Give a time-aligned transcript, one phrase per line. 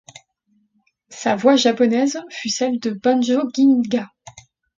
[1.11, 4.09] Sa voix japonaise fut celle de Banjo Ginga.